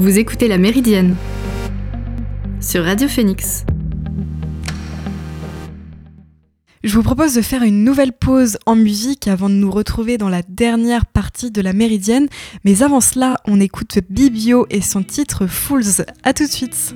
Vous 0.00 0.18
écoutez 0.18 0.48
La 0.48 0.56
Méridienne 0.56 1.14
sur 2.58 2.84
Radio 2.84 3.06
Phoenix. 3.06 3.66
Je 6.82 6.94
vous 6.94 7.02
propose 7.02 7.34
de 7.34 7.42
faire 7.42 7.62
une 7.64 7.84
nouvelle 7.84 8.14
pause 8.14 8.56
en 8.64 8.76
musique 8.76 9.28
avant 9.28 9.50
de 9.50 9.54
nous 9.56 9.70
retrouver 9.70 10.16
dans 10.16 10.30
la 10.30 10.40
dernière 10.40 11.04
partie 11.04 11.50
de 11.50 11.60
la 11.60 11.74
Méridienne. 11.74 12.28
Mais 12.64 12.82
avant 12.82 13.02
cela, 13.02 13.36
on 13.44 13.60
écoute 13.60 13.98
Bibio 14.08 14.66
et 14.70 14.80
son 14.80 15.02
titre 15.02 15.46
Fools. 15.46 16.06
A 16.22 16.32
tout 16.32 16.46
de 16.46 16.50
suite. 16.50 16.94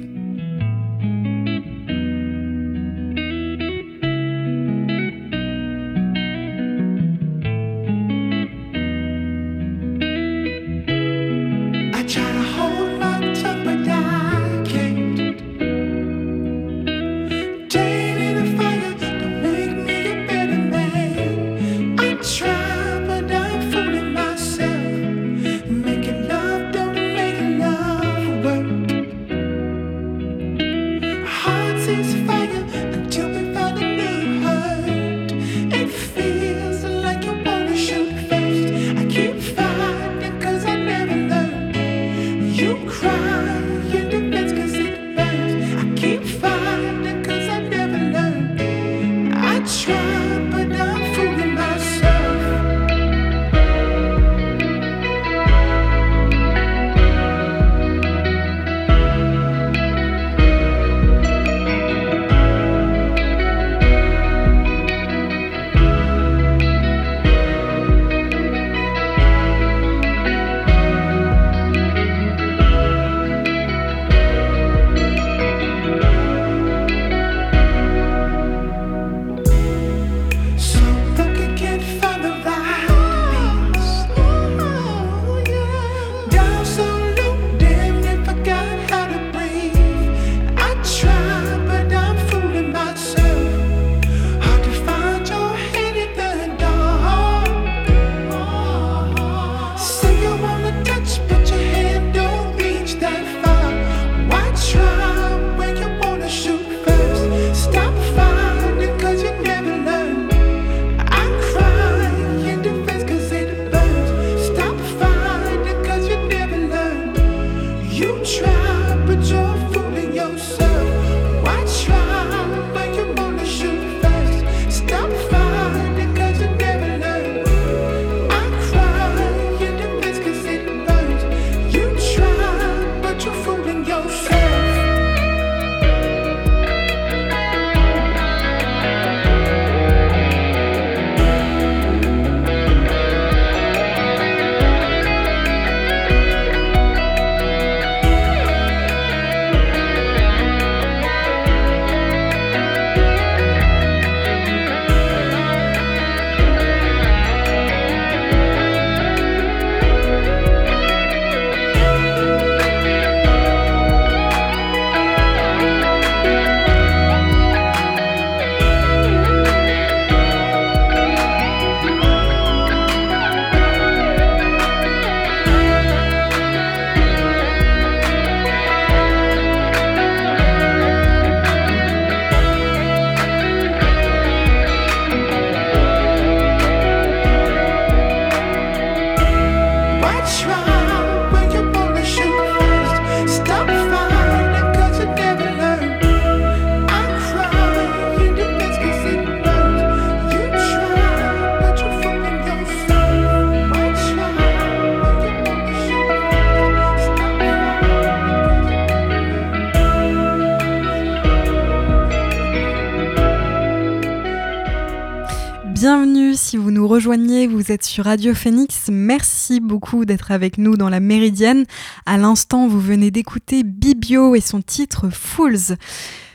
Rejoignez, 216.94 217.48
vous 217.48 217.72
êtes 217.72 217.82
sur 217.84 218.04
Radio 218.04 218.34
Phoenix. 218.34 218.84
Merci 218.88 219.58
beaucoup 219.58 220.04
d'être 220.04 220.30
avec 220.30 220.58
nous 220.58 220.76
dans 220.76 220.88
la 220.88 221.00
Méridienne. 221.00 221.64
À 222.06 222.18
l'instant, 222.18 222.68
vous 222.68 222.78
venez 222.78 223.10
d'écouter 223.10 223.64
Bibio 223.64 224.36
et 224.36 224.40
son 224.40 224.62
titre 224.62 225.08
Fools. 225.10 225.76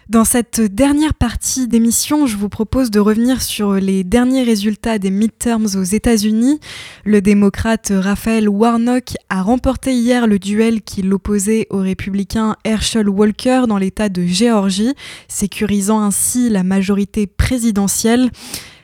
Dans 0.09 0.25
cette 0.25 0.59
dernière 0.59 1.13
partie 1.13 1.69
d'émission, 1.69 2.27
je 2.27 2.35
vous 2.35 2.49
propose 2.49 2.91
de 2.91 2.99
revenir 2.99 3.41
sur 3.41 3.75
les 3.75 4.03
derniers 4.03 4.43
résultats 4.43 4.99
des 4.99 5.11
midterms 5.11 5.67
aux 5.77 5.83
États-Unis. 5.83 6.59
Le 7.05 7.21
démocrate 7.21 7.93
Raphaël 7.95 8.49
Warnock 8.49 9.13
a 9.29 9.41
remporté 9.41 9.93
hier 9.93 10.27
le 10.27 10.39
duel 10.39 10.81
qui 10.81 11.03
l'opposait 11.03 11.67
au 11.69 11.77
républicain 11.77 12.57
Herschel 12.65 13.07
Walker 13.07 13.61
dans 13.69 13.77
l'État 13.77 14.09
de 14.09 14.25
Géorgie, 14.25 14.93
sécurisant 15.29 16.01
ainsi 16.01 16.49
la 16.49 16.63
majorité 16.63 17.27
présidentielle. 17.27 18.29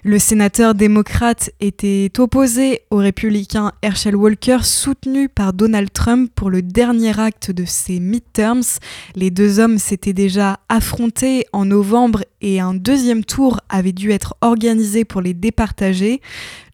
Le 0.07 0.19
sénateur 0.19 0.75
démocrate 0.75 1.49
était 1.59 2.11
opposé 2.19 2.81
au 2.91 2.97
républicain 2.97 3.71
Herschel 3.81 4.15
Walker, 4.15 4.59
soutenu 4.61 5.29
par 5.29 5.51
Donald 5.51 5.91
Trump 5.91 6.31
pour 6.35 6.51
le 6.51 6.61
dernier 6.61 7.19
acte 7.19 7.49
de 7.49 7.65
ses 7.65 7.99
midterms. 7.99 8.77
Les 9.15 9.31
deux 9.31 9.59
hommes 9.59 9.79
s'étaient 9.79 10.13
déjà 10.13 10.59
affrontés 10.69 11.47
en 11.53 11.65
novembre 11.65 12.21
et 12.39 12.59
un 12.59 12.75
deuxième 12.75 13.25
tour 13.25 13.59
avait 13.67 13.93
dû 13.93 14.11
être 14.11 14.35
organisé 14.41 15.05
pour 15.05 15.21
les 15.21 15.33
départager. 15.33 16.21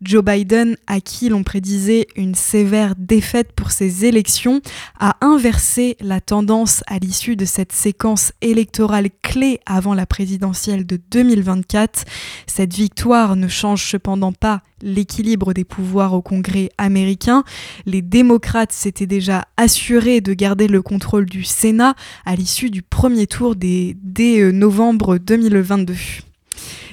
Joe 0.01 0.25
Biden, 0.25 0.75
à 0.87 0.99
qui 0.99 1.29
l'on 1.29 1.43
prédisait 1.43 2.07
une 2.17 2.35
sévère 2.35 2.95
défaite 2.97 3.53
pour 3.53 3.71
ses 3.71 4.03
élections, 4.03 4.59
a 4.99 5.15
inversé 5.21 5.95
la 6.01 6.19
tendance 6.19 6.83
à 6.87 6.97
l'issue 6.97 7.37
de 7.37 7.45
cette 7.45 7.71
séquence 7.71 8.33
électorale 8.41 9.07
clé 9.21 9.61
avant 9.65 9.93
la 9.93 10.05
présidentielle 10.05 10.85
de 10.85 10.99
2024. 11.11 12.03
Cette 12.47 12.73
victoire 12.73 13.20
ne 13.35 13.47
change 13.47 13.85
cependant 13.85 14.33
pas 14.33 14.61
l'équilibre 14.81 15.53
des 15.53 15.63
pouvoirs 15.63 16.13
au 16.13 16.21
Congrès 16.21 16.69
américain. 16.77 17.43
Les 17.85 18.01
démocrates 18.01 18.71
s'étaient 18.71 19.07
déjà 19.07 19.45
assurés 19.57 20.21
de 20.21 20.33
garder 20.33 20.67
le 20.67 20.81
contrôle 20.81 21.25
du 21.25 21.43
Sénat 21.43 21.95
à 22.25 22.35
l'issue 22.35 22.69
du 22.69 22.81
premier 22.81 23.27
tour 23.27 23.55
dès 23.55 23.95
euh, 24.41 24.51
novembre 24.51 25.17
2022. 25.17 25.93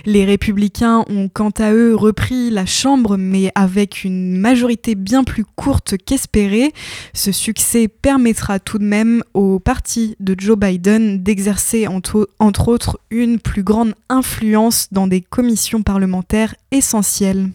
Les 0.08 0.24
républicains 0.24 1.04
ont 1.10 1.28
quant 1.28 1.52
à 1.58 1.70
eux 1.74 1.94
repris 1.94 2.48
la 2.48 2.64
Chambre, 2.64 3.18
mais 3.18 3.52
avec 3.54 4.04
une 4.04 4.38
majorité 4.38 4.94
bien 4.94 5.22
plus 5.22 5.44
courte 5.44 5.96
qu'espérée. 5.98 6.72
Ce 7.12 7.30
succès 7.30 7.88
permettra 7.88 8.58
tout 8.58 8.78
de 8.78 8.84
même 8.84 9.22
au 9.34 9.58
parti 9.58 10.16
de 10.18 10.34
Joe 10.38 10.56
Biden 10.56 11.22
d'exercer 11.22 11.88
entre, 11.88 12.30
entre 12.38 12.68
autres 12.68 12.98
une 13.10 13.38
plus 13.38 13.62
grande 13.62 13.92
influence 14.08 14.88
dans 14.92 15.08
des 15.08 15.20
commissions 15.20 15.82
parlementaires 15.82 16.54
essentielles. 16.70 17.50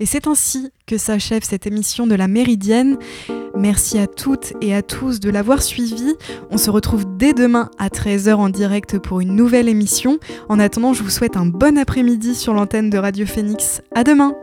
Et 0.00 0.06
c'est 0.06 0.26
ainsi 0.26 0.70
que 0.86 0.98
s'achève 0.98 1.42
cette 1.42 1.66
émission 1.66 2.06
de 2.06 2.14
la 2.14 2.28
Méridienne. 2.28 2.98
Merci 3.56 3.98
à 3.98 4.06
toutes 4.06 4.52
et 4.60 4.74
à 4.74 4.82
tous 4.82 5.20
de 5.20 5.30
l'avoir 5.30 5.62
suivi. 5.62 6.14
On 6.50 6.58
se 6.58 6.70
retrouve 6.70 7.04
dès 7.16 7.32
demain 7.32 7.70
à 7.78 7.88
13h 7.88 8.34
en 8.34 8.48
direct 8.50 8.98
pour 8.98 9.20
une 9.20 9.34
nouvelle 9.34 9.68
émission. 9.68 10.18
En 10.48 10.58
attendant, 10.58 10.92
je 10.92 11.02
vous 11.02 11.10
souhaite 11.10 11.36
un 11.36 11.46
bon 11.46 11.78
après-midi 11.78 12.34
sur 12.34 12.52
l'antenne 12.52 12.90
de 12.90 12.98
Radio 12.98 13.26
Phoenix. 13.26 13.82
À 13.94 14.04
demain! 14.04 14.34